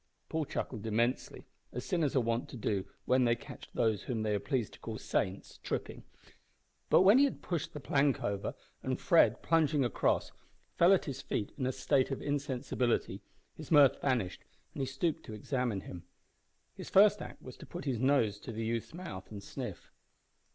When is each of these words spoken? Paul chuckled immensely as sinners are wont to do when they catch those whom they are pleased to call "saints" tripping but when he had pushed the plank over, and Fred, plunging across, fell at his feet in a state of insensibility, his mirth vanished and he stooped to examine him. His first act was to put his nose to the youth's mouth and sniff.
Paul 0.29 0.45
chuckled 0.45 0.87
immensely 0.87 1.45
as 1.71 1.85
sinners 1.85 2.15
are 2.15 2.21
wont 2.21 2.49
to 2.49 2.57
do 2.57 2.87
when 3.05 3.23
they 3.25 3.35
catch 3.35 3.69
those 3.71 4.01
whom 4.01 4.23
they 4.23 4.33
are 4.33 4.39
pleased 4.39 4.73
to 4.73 4.79
call 4.79 4.97
"saints" 4.97 5.59
tripping 5.61 6.03
but 6.89 7.01
when 7.01 7.19
he 7.19 7.25
had 7.25 7.43
pushed 7.43 7.71
the 7.73 7.79
plank 7.79 8.23
over, 8.23 8.55
and 8.81 8.99
Fred, 8.99 9.43
plunging 9.43 9.85
across, 9.85 10.31
fell 10.75 10.91
at 10.91 11.05
his 11.05 11.21
feet 11.21 11.51
in 11.55 11.67
a 11.67 11.71
state 11.71 12.09
of 12.09 12.19
insensibility, 12.19 13.21
his 13.55 13.69
mirth 13.69 14.01
vanished 14.01 14.43
and 14.73 14.81
he 14.81 14.87
stooped 14.87 15.23
to 15.25 15.33
examine 15.33 15.81
him. 15.81 16.01
His 16.73 16.89
first 16.89 17.21
act 17.21 17.39
was 17.39 17.55
to 17.57 17.67
put 17.67 17.85
his 17.85 17.99
nose 17.99 18.39
to 18.39 18.51
the 18.51 18.65
youth's 18.65 18.95
mouth 18.95 19.29
and 19.29 19.43
sniff. 19.43 19.91